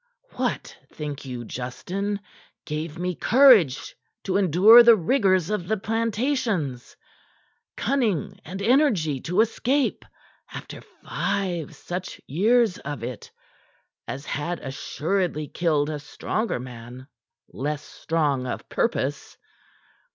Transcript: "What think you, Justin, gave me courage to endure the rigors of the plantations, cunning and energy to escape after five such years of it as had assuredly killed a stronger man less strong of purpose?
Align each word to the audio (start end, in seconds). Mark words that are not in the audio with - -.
"What 0.31 0.75
think 0.91 1.25
you, 1.25 1.45
Justin, 1.45 2.21
gave 2.65 2.97
me 2.97 3.13
courage 3.13 3.95
to 4.23 4.35
endure 4.37 4.81
the 4.81 4.95
rigors 4.95 5.51
of 5.51 5.67
the 5.67 5.77
plantations, 5.77 6.95
cunning 7.77 8.39
and 8.43 8.63
energy 8.63 9.19
to 9.21 9.41
escape 9.41 10.03
after 10.51 10.81
five 11.07 11.75
such 11.75 12.19
years 12.25 12.79
of 12.79 13.03
it 13.03 13.31
as 14.07 14.25
had 14.25 14.59
assuredly 14.61 15.47
killed 15.47 15.87
a 15.91 15.99
stronger 15.99 16.59
man 16.59 17.05
less 17.51 17.83
strong 17.83 18.47
of 18.47 18.67
purpose? 18.69 19.37